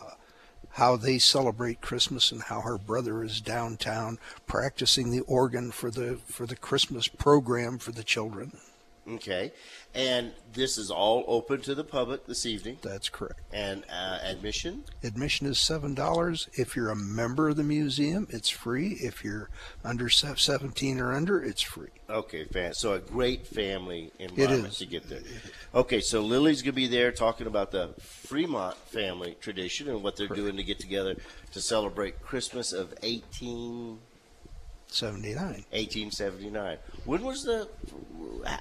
[0.00, 0.10] uh,
[0.70, 6.18] how they celebrate Christmas and how her brother is downtown practicing the organ for the
[6.26, 8.52] for the Christmas program for the children.
[9.08, 9.52] Okay.
[9.94, 12.78] And this is all open to the public this evening.
[12.80, 13.40] That's correct.
[13.52, 14.84] And uh, admission?
[15.02, 16.48] Admission is seven dollars.
[16.54, 18.92] If you're a member of the museum, it's free.
[19.00, 19.50] If you're
[19.84, 21.88] under seventeen or under, it's free.
[22.08, 22.46] Okay.
[22.72, 25.22] So a great family environment to get there.
[25.74, 30.26] Okay, so Lily's gonna be there talking about the Fremont family tradition and what they're
[30.28, 31.16] doing to get together
[31.52, 33.98] to celebrate Christmas of 18,
[34.92, 35.64] Seventy-nine.
[35.70, 36.78] 1879.
[37.04, 37.68] When was the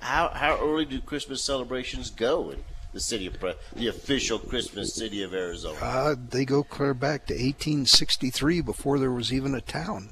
[0.01, 2.63] how how early do Christmas celebrations go in
[2.93, 3.37] the city of
[3.73, 5.77] the official Christmas city of Arizona?
[5.81, 10.11] Uh, they go clear back to 1863 before there was even a town.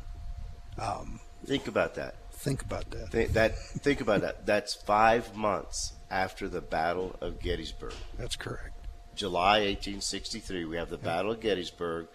[1.45, 2.15] Think about that.
[2.31, 3.09] Think about that.
[3.09, 4.45] Think that think about that.
[4.45, 7.93] That's five months after the Battle of Gettysburg.
[8.17, 8.85] That's correct.
[9.15, 10.65] July 1863.
[10.65, 12.07] We have the Battle of Gettysburg.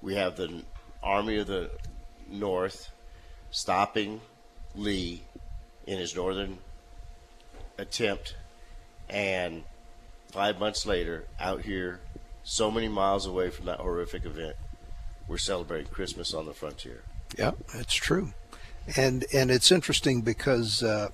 [0.00, 0.62] We have the
[1.02, 1.70] Army of the
[2.28, 2.90] North
[3.52, 4.20] stopping
[4.74, 5.22] Lee
[5.86, 6.58] in his northern
[7.78, 8.34] attempt.
[9.08, 9.62] And
[10.32, 12.00] five months later, out here,
[12.42, 14.56] so many miles away from that horrific event,
[15.28, 17.02] we're celebrating Christmas on the frontier.
[17.38, 18.32] Yeah, that's true.
[18.96, 21.10] And and it's interesting because uh,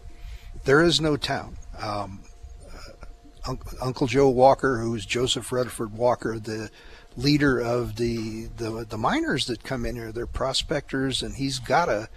[0.65, 1.59] there is no town.
[1.79, 2.23] Um,
[2.67, 6.71] uh, Unc- Uncle Joe Walker, who's Joseph Reddeford Walker, the
[7.17, 11.89] leader of the, the the miners that come in here, they're prospectors, and he's got
[11.89, 12.09] a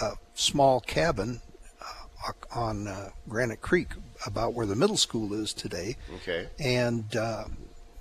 [0.00, 1.40] a small cabin
[1.80, 3.88] uh, on uh, Granite Creek,
[4.26, 5.96] about where the middle school is today.
[6.16, 6.48] Okay.
[6.58, 7.44] and uh,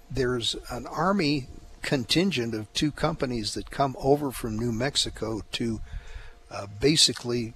[0.10, 1.48] there's an army
[1.82, 5.82] contingent of two companies that come over from New Mexico to
[6.50, 7.54] uh, basically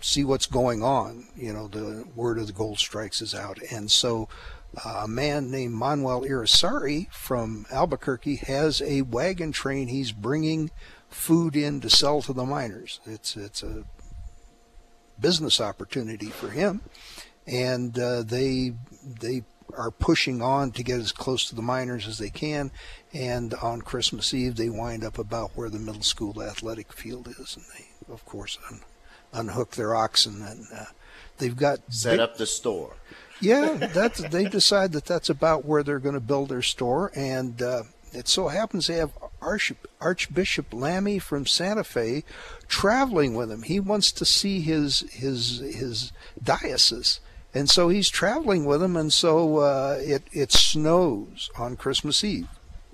[0.00, 1.26] see what's going on.
[1.36, 4.28] You know, the word of the gold strikes is out, and so
[4.84, 9.88] uh, a man named Manuel Irisari from Albuquerque has a wagon train.
[9.88, 10.70] He's bringing
[11.10, 13.00] food in to sell to the miners.
[13.04, 13.84] It's it's a
[15.20, 16.80] business opportunity for him,
[17.46, 18.72] and uh, they
[19.04, 19.42] they
[19.76, 22.70] are pushing on to get as close to the miners as they can.
[23.12, 27.56] And on Christmas Eve, they wind up about where the middle school athletic field is,
[27.56, 28.80] and they, of course, un-
[29.32, 30.84] unhook their oxen and uh,
[31.38, 32.94] they've got Set big- up the store.
[33.40, 37.62] yeah, that's they decide that that's about where they're going to build their store, and
[37.62, 42.24] uh, it so happens they have Arch, Archbishop Lamy from Santa Fe
[42.68, 43.62] traveling with him.
[43.62, 47.20] He wants to see his his his diocese,
[47.54, 52.48] and so he's traveling with him, and so uh, it it snows on Christmas Eve.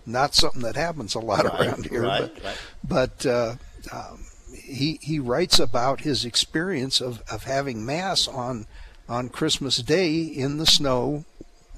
[0.09, 2.59] Not something that happens a lot Right, around here, right, but right.
[2.89, 3.55] but uh,
[3.93, 8.67] um, he he writes about his experience of, of having mass on
[9.09, 11.25] on Christmas Day in the snow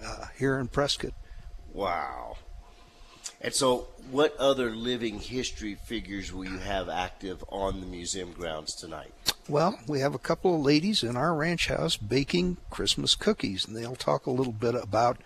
[0.04, 1.12] uh, here in Prescott.
[1.72, 2.36] Wow.
[3.40, 8.74] And so, what other living history figures will you have active on the museum grounds
[8.74, 9.12] tonight?
[9.48, 13.76] Well, we have a couple of ladies in our ranch house baking Christmas cookies, and
[13.76, 15.18] they'll talk a little bit about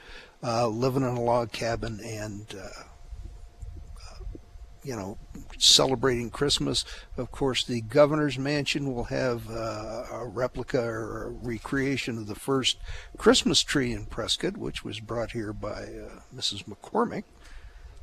[0.42, 2.83] uh, living in a log cabin and, uh,
[4.85, 5.16] you know,
[5.59, 6.85] celebrating Christmas.
[7.16, 12.35] Of course, the governor's mansion will have uh, a replica or a recreation of the
[12.35, 12.77] first
[13.16, 16.64] Christmas tree in Prescott, which was brought here by uh, Mrs.
[16.64, 17.25] McCormick.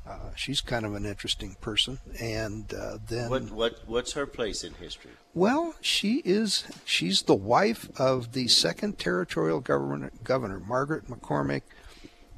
[0.10, 4.64] Uh, she's kind of an interesting person, and uh, then What what what's her place
[4.64, 5.12] in history?
[5.36, 11.62] well, she is she's the wife of the second territorial governor, governor Margaret McCormick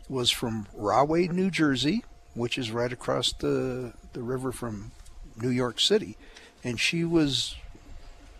[0.10, 2.03] was from Rahway, New Jersey,
[2.34, 4.91] which is right across the the river from
[5.38, 6.17] New York City,
[6.65, 7.55] and she was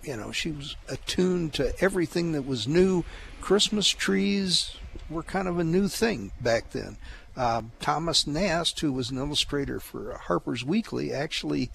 [0.04, 3.04] you know, she was attuned to everything that was new.
[3.39, 4.76] Christmas trees
[5.12, 6.97] were kind of a new thing back then.
[7.38, 11.71] Uh, Thomas Nast, who was an illustrator for Harper's Weekly, actually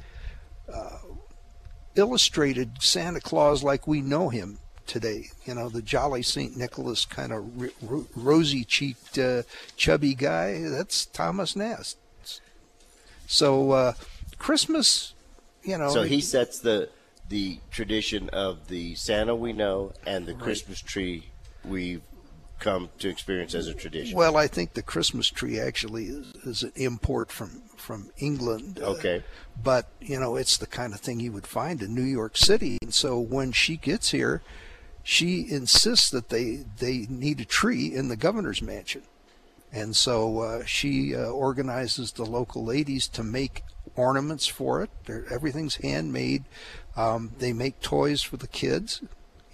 [1.97, 5.31] illustrated Santa Claus like we know him today.
[5.45, 6.57] You know, the jolly St.
[6.57, 9.43] Nicholas kind of r- r- rosy cheeked, uh,
[9.77, 10.63] chubby guy.
[10.63, 11.99] That's Thomas Nast.
[13.27, 13.93] So, uh,
[14.39, 15.15] Christmas,
[15.65, 15.91] you know.
[15.91, 16.91] So he sets the
[17.29, 21.25] the tradition of the Santa we know and the Christmas tree
[21.65, 22.03] we've
[22.59, 24.17] come to experience as a tradition.
[24.17, 28.81] Well, I think the Christmas tree actually is, is an import from from England.
[28.83, 29.23] uh, Okay.
[29.63, 32.79] but you know, it's the kind of thing you would find in New York City.
[32.83, 34.43] And so when she gets here,
[35.03, 39.03] she insists that they they need a tree in the governor's mansion,
[39.73, 43.63] and so uh, she uh, organizes the local ladies to make
[43.95, 44.91] ornaments for it.
[45.05, 46.45] They're, everything's handmade.
[46.97, 49.03] Um, they make toys for the kids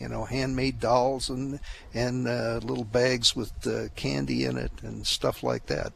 [0.02, 1.60] you know, handmade dolls and
[1.94, 5.92] and uh, little bags with uh, candy in it and stuff like that,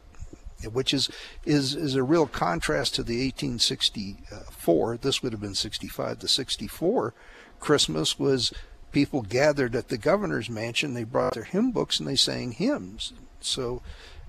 [0.71, 1.09] which is
[1.45, 4.97] is is a real contrast to the 1864.
[4.97, 7.13] This would have been 65 to 64.
[7.59, 8.53] Christmas was
[8.93, 10.93] people gathered at the governor's mansion.
[10.93, 13.11] They brought their hymn books and they sang hymns.
[13.41, 13.81] So.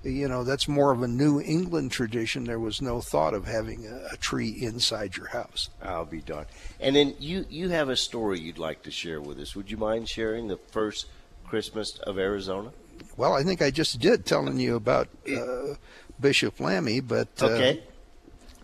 [0.03, 2.45] You know, that's more of a New England tradition.
[2.45, 5.69] There was no thought of having a, a tree inside your house.
[5.83, 6.47] I'll be darned.
[6.79, 9.55] And then you you have a story you'd like to share with us.
[9.57, 11.07] Would you mind sharing the first
[11.45, 12.71] Christmas of Arizona?
[13.17, 15.73] Well, I think I just did telling you about uh,
[16.19, 17.83] Bishop Lamy, but uh, Okay.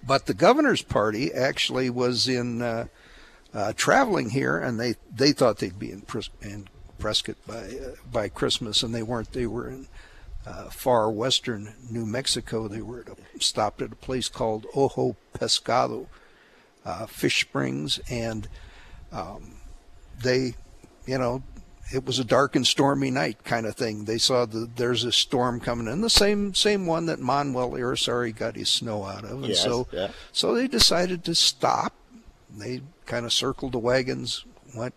[0.08, 2.88] but the governor's party actually was in uh,
[3.54, 6.67] uh, traveling here, and they, they thought they'd be in, Pres- in
[7.00, 9.34] Prescott by uh, by Christmas, and they weren't.
[9.34, 9.88] They were in
[10.45, 12.67] uh, far western New Mexico.
[12.67, 16.08] They were at a, stopped at a place called Ojo Pescado,
[16.86, 18.47] uh, Fish Springs, and
[19.12, 19.55] um,
[20.21, 20.55] they,
[21.05, 21.43] you know,
[21.93, 24.05] it was a dark and stormy night kind of thing.
[24.05, 28.36] They saw the there's a storm coming in, the same same one that Manuel Irisari
[28.36, 30.10] got his snow out of, and Yes, so yeah.
[30.31, 31.93] so they decided to stop.
[32.58, 34.95] They kind of circled the wagons, went,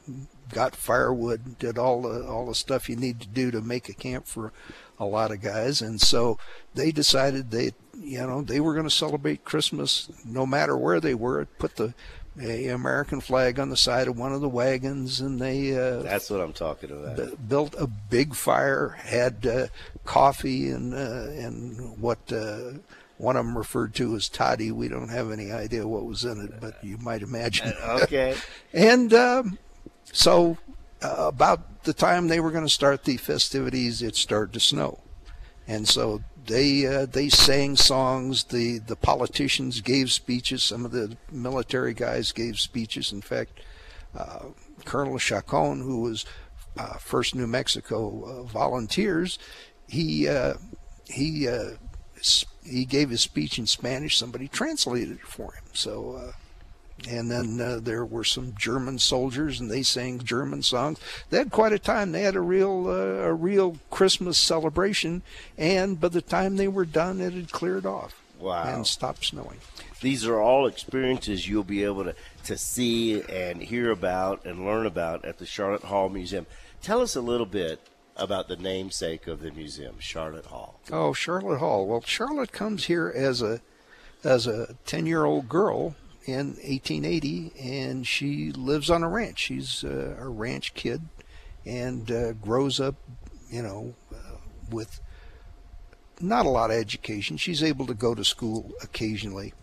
[0.52, 3.94] got firewood, did all the all the stuff you need to do to make a
[3.94, 4.52] camp for
[4.98, 6.38] a lot of guys, and so
[6.74, 11.14] they decided they, you know, they were going to celebrate Christmas no matter where they
[11.14, 11.44] were.
[11.58, 11.94] Put the
[12.40, 16.30] a American flag on the side of one of the wagons, and they uh, That's
[16.30, 17.16] what I'm talking about.
[17.16, 19.66] b- built a big fire, had uh,
[20.04, 22.72] coffee and uh, and what uh,
[23.16, 24.70] one of them referred to as toddy.
[24.70, 27.72] We don't have any idea what was in it, but you might imagine.
[27.82, 28.36] Okay.
[28.72, 29.58] and um,
[30.12, 30.58] so,
[31.02, 35.00] uh, about the time they were going to start the festivities, it started to snow,
[35.66, 38.44] and so they uh, they sang songs.
[38.44, 40.62] The the politicians gave speeches.
[40.62, 43.12] Some of the military guys gave speeches.
[43.12, 43.60] In fact,
[44.16, 44.46] uh,
[44.84, 46.24] Colonel Chacon, who was
[46.76, 49.38] uh, First New Mexico uh, Volunteers,
[49.86, 50.54] he uh,
[51.06, 51.48] he
[52.64, 54.16] he gave his speech in Spanish.
[54.16, 55.64] Somebody translated it for him.
[55.72, 56.32] So.
[57.08, 60.98] And then uh, there were some German soldiers, and they sang German songs.
[61.30, 62.10] They had quite a time.
[62.12, 65.22] They had a real, uh, a real Christmas celebration.
[65.56, 68.64] And by the time they were done, it had cleared off Wow.
[68.64, 69.58] and stopped snowing.
[70.00, 74.84] These are all experiences you'll be able to, to see and hear about and learn
[74.86, 76.46] about at the Sharlot Hall Museum.
[76.82, 77.80] Tell us a little bit
[78.16, 80.80] about the namesake of the museum, Sharlot Hall.
[80.90, 81.86] Oh, Sharlot Hall.
[81.86, 83.60] Well, Sharlot comes here as a
[84.24, 85.94] as a ten year old girl
[86.28, 89.38] in 1880, and she lives on a ranch.
[89.38, 91.02] She's uh, a ranch kid,
[91.64, 92.96] and uh, grows up,
[93.50, 94.36] you know, uh,
[94.70, 95.00] with
[96.20, 97.36] not a lot of education.
[97.36, 99.54] She's able to go to school occasionally,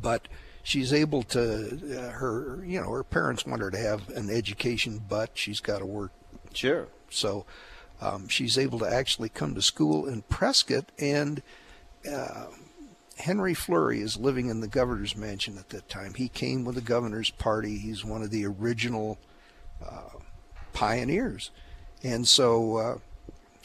[0.00, 0.28] but
[0.62, 1.98] she's able to.
[1.98, 5.78] Uh, her, you know, her parents want her to have an education, but she's got
[5.78, 6.12] to work
[6.52, 6.88] Sure.
[7.10, 7.44] so
[8.00, 11.42] um, she's able to actually come to school in Prescott, and
[12.10, 12.46] uh,
[13.18, 16.14] Henry Fleury is living in the governor's mansion at that time.
[16.14, 17.78] He came with the governor's party.
[17.78, 19.18] He's one of the original
[19.84, 20.18] uh,
[20.72, 21.50] pioneers.
[22.02, 22.98] And so uh,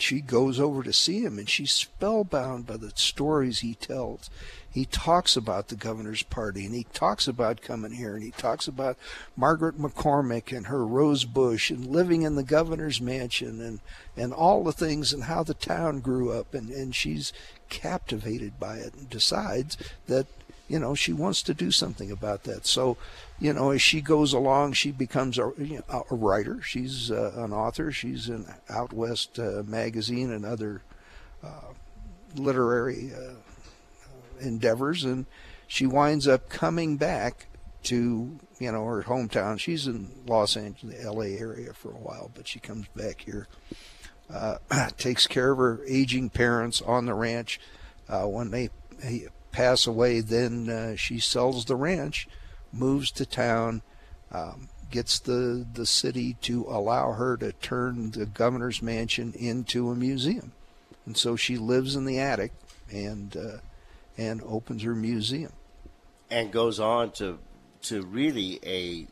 [0.02, 4.30] she goes over to see him and she's spellbound by the stories he tells.
[4.70, 8.68] He talks about the governor's party and he talks about coming here and he talks
[8.68, 8.98] about
[9.36, 13.80] Margaret McCormick and her rose bush and living in the governor's mansion and,
[14.18, 17.32] and all the things and how the town grew up and, and she's
[17.72, 20.28] captivated by it and decides that
[20.68, 22.68] you know she wants to do something about that.
[22.68, 22.98] So
[23.40, 26.62] you know as she goes along she becomes a, you know, a writer.
[26.62, 27.92] She's uh, an author.
[27.92, 30.84] She's in out west uh, magazine and other
[31.44, 31.74] uh,
[32.36, 33.36] literary uh,
[34.40, 35.04] endeavors.
[35.04, 35.26] And
[35.68, 37.48] she winds up coming back
[37.84, 39.60] to you know her hometown.
[39.60, 43.48] She's in los angeles la area for a while but she comes back here
[44.34, 44.58] uh,
[44.98, 47.60] takes care of her aging parents on the ranch.
[48.10, 48.70] Uh, when they
[49.52, 52.28] pass away, then uh, she sells the ranch,
[52.72, 53.82] moves to town,
[54.32, 59.96] um, gets the, the city to allow her to turn the governor's mansion into a
[59.96, 60.52] museum.
[61.06, 62.52] And so she lives in the attic
[62.92, 63.58] and uh,
[64.18, 65.54] and opens her museum.
[66.30, 67.40] and goes on to
[67.84, 69.08] to really a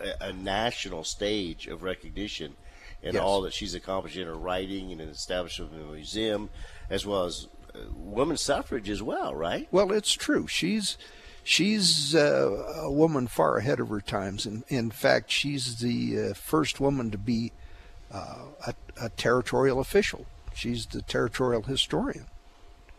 [0.00, 2.54] a, a national stage of recognition
[3.02, 3.22] in Yes.
[3.22, 6.50] all that she's accomplished in her writing and in establishment of a museum,
[6.90, 9.68] as well as uh, women's suffrage as well, right?
[9.70, 10.46] Well, it's true.
[10.46, 10.98] She's
[11.44, 14.46] she's uh, a woman far ahead of her times.
[14.46, 17.52] In in fact, she's the uh, first woman to be
[18.12, 20.26] uh, a, a territorial official.
[20.54, 22.26] She's the territorial historian,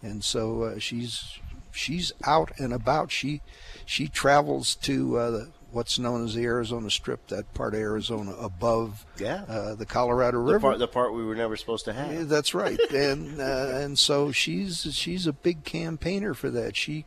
[0.01, 1.39] and so uh, she's
[1.71, 3.11] she's out and about.
[3.11, 3.41] She
[3.85, 8.31] she travels to uh, the, what's known as the Arizona Strip, that part of Arizona
[8.39, 9.43] above Yeah.
[9.47, 10.59] uh, the Colorado The River.
[10.59, 12.11] part, the part we were never supposed to have.
[12.13, 16.75] Yeah, that's right, and uh, and so she's she's a big campaigner for that.
[16.75, 17.05] She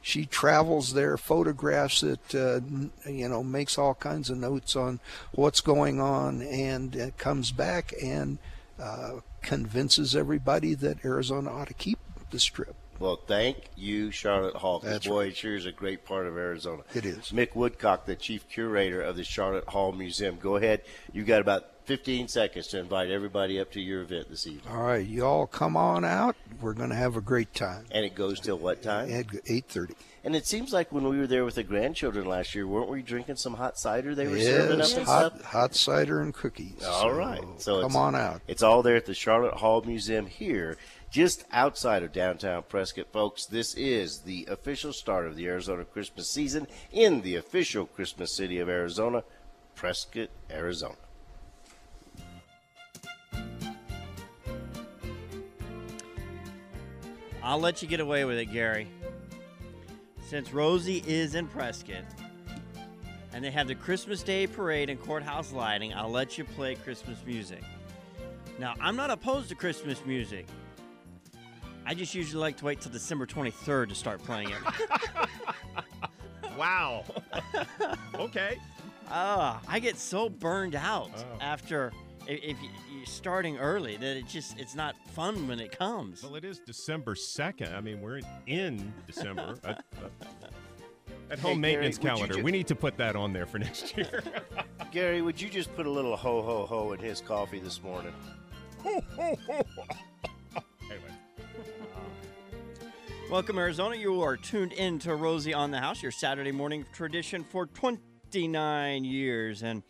[0.00, 2.60] she travels there, photographs it, uh,
[3.08, 4.98] you know, makes all kinds of notes on
[5.32, 8.38] what's going on, and uh, comes back and
[8.80, 11.98] uh, convinces everybody that Arizona ought to keep
[12.30, 12.74] the strip.
[12.98, 14.78] Well, thank you, Sharlot Hall.
[14.78, 16.82] That's boy, it sure is a great part of Arizona.
[16.94, 17.32] It is.
[17.32, 20.38] Mick Woodcock, the chief curator of the Sharlot Hall Museum.
[20.40, 20.82] Go ahead.
[21.12, 24.72] You've got about 15 seconds to invite everybody up to your event this evening.
[24.72, 26.36] All right, you all come on out.
[26.60, 29.10] We're going to have a great time And it goes till what time?
[29.12, 29.94] at eight thirty.
[30.24, 33.02] And it seems like when we were there with the grandchildren last year, weren't we
[33.02, 35.44] drinking some hot cider they were serving up Yes, and hot, stuff?
[35.50, 36.84] hot cider and cookies.
[36.86, 37.42] All right.
[37.58, 38.42] So come on out.
[38.46, 40.76] It's all there at the Sharlot Hall Museum here,
[41.12, 43.44] just outside of downtown Prescott, folks.
[43.44, 48.58] This is the official start of the Arizona Christmas season in the official Christmas city
[48.58, 49.22] of Arizona,
[49.74, 50.96] Prescott, Arizona.
[57.42, 58.88] I'll let you get away with it, Gary.
[60.26, 62.04] Since Rosie is in Prescott
[63.34, 67.18] and they have the Christmas Day parade and courthouse lighting, I'll let you play Christmas
[67.26, 67.62] music.
[68.58, 70.46] Now, I'm not opposed to Christmas music.
[71.86, 74.58] I just usually like to wait till December 23rd to start playing it.
[76.56, 77.04] Wow.
[78.14, 78.58] okay.
[79.10, 81.38] Ah, I get so burned out Oh.
[81.40, 81.92] after
[82.28, 86.22] i- if you- you're starting early that it just it's not fun when it comes.
[86.22, 87.74] Well, it is December 2nd.
[87.74, 89.56] I mean, we're in, in December.
[89.64, 89.82] At,
[91.30, 92.34] at home Hey, maintenance Gary, calendar.
[92.36, 94.22] ju- we need to put that on there for next year.
[94.92, 98.12] Gary, would you just put a little ho ho ho in his coffee this morning?
[98.84, 99.62] anyway.
[103.32, 103.96] Welcome, Arizona.
[103.96, 109.04] You are tuned in to Rosie on the House, your Saturday morning tradition for 29
[109.04, 109.62] years.
[109.62, 109.82] And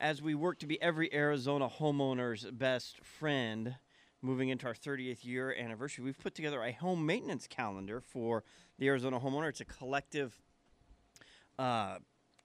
[0.00, 3.76] as we work to be every Arizona homeowner's best friend,
[4.22, 8.42] moving into our 30th year anniversary, we've put together a home maintenance calendar for
[8.80, 9.50] the Arizona homeowner.
[9.50, 10.36] It's a collective
[11.60, 11.98] uh,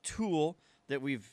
[0.03, 1.27] tool that we've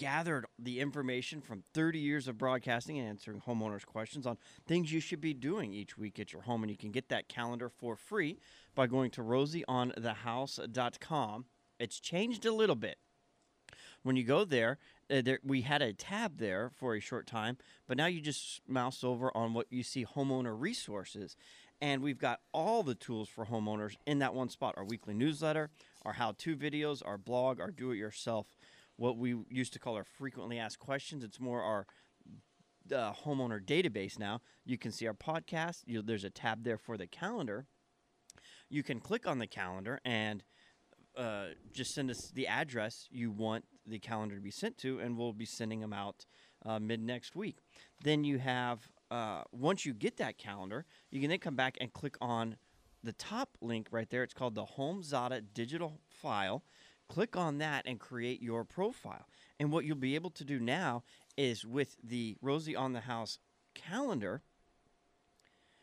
[0.00, 4.98] gathered the information from 30 years of broadcasting and answering homeowners' questions on things you
[4.98, 6.62] should be doing each week at your home.
[6.62, 8.38] And you can get that calendar for free
[8.74, 11.44] by going to rosieonthehouse.com.
[11.78, 12.96] It's changed a little bit.
[14.02, 14.78] When you go there,
[15.10, 18.62] uh, there, we had a tab there for a short time, but now you just
[18.66, 21.36] mouse over on what you see homeowner resources.
[21.82, 25.68] And we've got all the tools for homeowners in that one spot our weekly newsletter,
[26.06, 28.46] our how to videos, our blog, our do it yourself,
[29.00, 31.24] what we used to call our frequently asked questions.
[31.24, 31.86] It's more our
[32.94, 34.42] uh, homeowner database now.
[34.66, 35.84] You can see our podcast.
[35.86, 37.64] You, there's a tab there for the calendar.
[38.68, 40.44] You can click on the calendar and
[41.16, 45.16] uh, just send us the address you want the calendar to be sent to, and
[45.16, 46.26] we'll be sending them out
[46.66, 47.56] uh, mid next week.
[48.04, 51.90] Then you have, uh, once you get that calendar, you can then come back and
[51.90, 52.56] click on
[53.02, 54.22] the top link right there.
[54.22, 56.64] It's called the HomeZada digital file.
[57.10, 59.26] Click on that and create your profile.
[59.58, 61.02] And what you'll be able to do now
[61.36, 63.40] is with the Rosie on the House
[63.74, 64.42] calendar,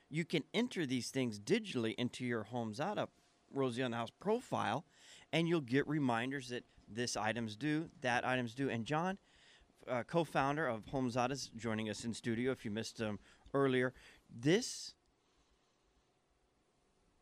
[0.10, 3.08] you can enter these things digitally into your HomeZada
[3.52, 4.86] Rosie on the House profile,
[5.34, 8.70] and you'll get reminders that this item's due, that item's due.
[8.70, 9.18] And John,
[9.86, 12.54] uh, co-founder of HomeZada, is joining us in studio.
[12.54, 13.20] If you missed him
[13.54, 13.94] earlier,
[14.34, 14.94] this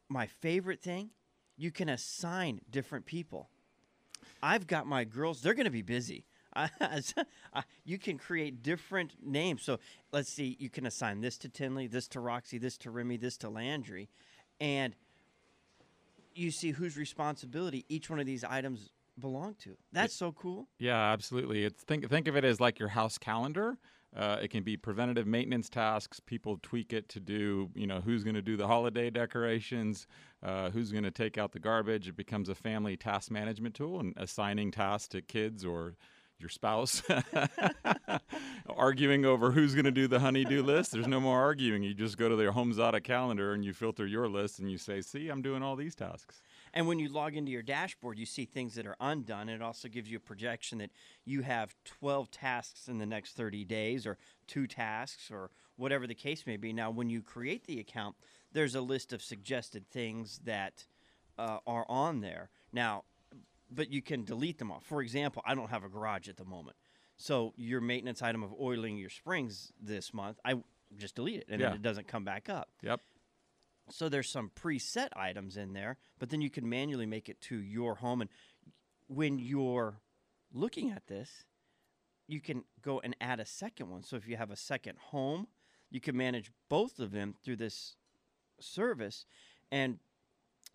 [0.10, 1.10] my favorite thing.
[1.58, 3.50] You can assign different people.
[4.46, 6.26] I've got my girls; they're going to be busy.
[7.54, 9.62] Uh, you can create different names.
[9.62, 9.80] So
[10.12, 13.38] let's see, you can assign this to Tinley, this to Roxy, this to Remy, this
[13.38, 14.10] to Landry,
[14.60, 14.94] and
[16.34, 18.90] you see whose responsibility each one of these items
[19.20, 19.78] belong to.
[19.92, 20.68] That's so cool.
[20.80, 21.64] Yeah, absolutely.
[21.64, 23.78] It's think think of it as like your house calendar.
[24.16, 26.20] Uh, it can be preventative maintenance tasks.
[26.20, 30.08] People tweak it to do, you know, who's going to do the holiday decorations,
[30.42, 32.08] uh, who's going to take out the garbage.
[32.08, 35.96] It becomes a family task management tool and assigning tasks to kids or
[36.38, 37.02] your spouse
[38.70, 40.92] arguing over who's going to do the honeydew list.
[40.92, 41.84] There's no more arguing.
[41.84, 45.02] You just go to their HomeZada calendar and you filter your list and you say,
[45.02, 46.42] see, I'm doing all these tasks.
[46.76, 49.48] And when you log into your dashboard, you see things that are undone.
[49.48, 50.92] It also gives you a projection that
[51.24, 56.14] you have 12 tasks in the next 30 days or two tasks or whatever the
[56.14, 56.74] case may be.
[56.74, 58.18] Now, when you create the account,
[58.52, 60.86] there's a list of suggested things that
[61.38, 62.50] uh, are on there.
[62.74, 63.06] Now,
[63.72, 64.82] but you can delete them all.
[64.82, 66.76] For example, I don't have a garage at the moment.
[67.18, 70.56] So your maintenance item of oiling your springs this month, I
[70.98, 71.68] just delete it and Yeah.
[71.68, 72.70] then it doesn't come back up.
[72.84, 73.00] Yep.
[73.90, 77.58] So there's some preset items in there, but then you can manually make it to
[77.58, 78.22] your home.
[78.22, 78.30] And
[79.08, 80.00] when you're
[80.54, 81.46] looking at this,
[82.28, 84.04] you can go and add a second one.
[84.04, 85.48] So if you have a second home,
[85.92, 87.96] you can manage both of them through this
[88.60, 89.26] service.
[89.72, 90.00] And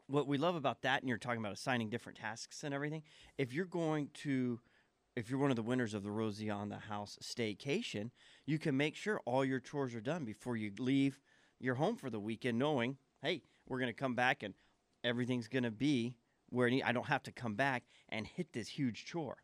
[0.06, 3.02] what we love about that, and you're talking about assigning different tasks and everything,
[3.38, 4.60] if you're going to
[5.16, 8.10] if you're one of the winners of the Rosie on the House staycation,
[8.46, 11.20] you can make sure all your chores are done before you leave
[11.60, 14.54] your home for the weekend, knowing, hey, we're going to come back and
[15.04, 16.14] everything's going to be
[16.48, 19.38] where I don't have to come back and hit this huge chore.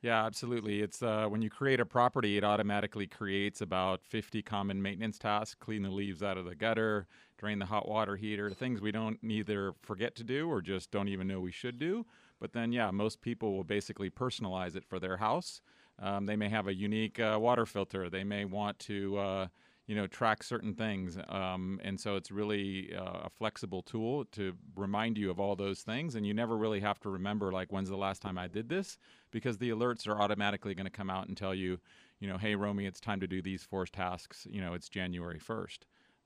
[0.00, 0.80] Yeah, absolutely.
[0.80, 5.56] It's uh, when you create a property, it automatically creates about 50 common maintenance tasks:
[5.58, 9.18] clean the leaves out of the gutter, drain the hot water heater, things we don't
[9.24, 12.06] either forget to do or just don't even know we should do.
[12.40, 15.60] But then, yeah, most people will basically personalize it for their house.
[15.98, 18.08] Um, they may have a unique uh, water filter.
[18.08, 19.18] They may want to.
[19.18, 19.46] Uh,
[19.88, 21.16] you know, track certain things.
[21.30, 25.80] Um, and so it's really uh, a flexible tool to remind you of all those
[25.80, 26.14] things.
[26.14, 28.98] And you never really have to remember, like, when's the last time I did this?
[29.30, 31.80] Because the alerts are automatically going to come out and tell you,
[32.20, 34.46] you know, hey, Romy, it's time to do these four tasks.
[34.50, 35.78] You know, it's January 1st.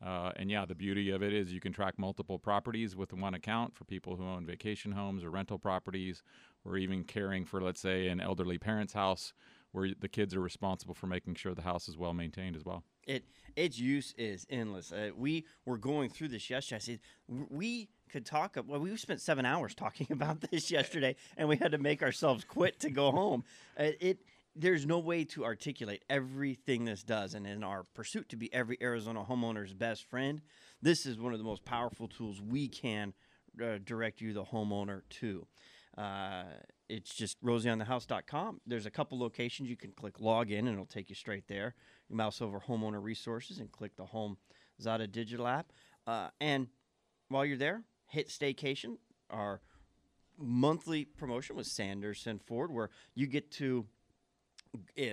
[0.05, 3.35] Uh, and yeah, the beauty of it is you can track multiple properties with one
[3.35, 6.25] account for people who own vacation homes or rental properties,
[6.65, 9.33] or even caring for, let's say, an elderly parent's house
[9.73, 12.85] where the kids are responsible for making sure the house is well maintained as well.
[13.07, 13.25] It
[13.57, 14.93] its use is endless.
[14.93, 16.77] Uh, we were going through this yesterday.
[16.77, 17.01] I said
[17.51, 18.57] we could talk.
[18.67, 22.45] Well, we spent seven hours talking about this yesterday, and we had to make ourselves
[22.45, 23.45] quit to go home.
[23.79, 24.19] Uh, it
[24.55, 28.77] there's no way to articulate everything this does, and in our pursuit to be every
[28.83, 30.43] Arizona homeowner's best friend,
[30.83, 33.15] this is one of the most powerful tools we can
[33.63, 35.47] uh, direct you, the homeowner, to.
[35.97, 36.45] Uh,
[36.93, 38.61] it's just rosieonthehouse.com.
[38.67, 41.75] There's a couple locations you can click log in and it'll take you straight there.
[42.11, 44.37] You mouse over homeowner resources and click the home
[44.79, 45.73] Zada digital app.
[46.07, 46.67] Uh, and
[47.29, 48.99] while you're there, hit staycation,
[49.31, 49.63] our
[50.37, 53.87] monthly promotion with Sanderson Ford, where you get to
[54.99, 55.05] uh,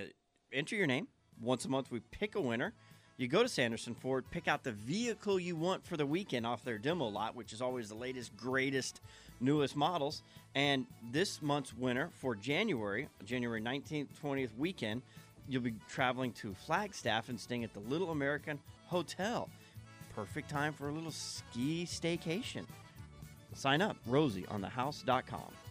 [0.51, 1.07] enter your name.
[1.39, 2.73] Once a month, we pick a winner.
[3.15, 6.65] You go to Sanderson Ford, pick out the vehicle you want for the weekend off
[6.65, 8.99] their demo lot, which is always the latest, greatest,
[9.39, 10.23] newest models.
[10.55, 15.01] And this month's winner for January, January 19th, 20th weekend,
[15.47, 19.49] you'll be traveling to Flagstaff and staying at the Little American Hotel.
[20.15, 22.65] Perfect time for a little ski staycation.
[23.53, 25.68] Sign up, Rosie on thehouse.com.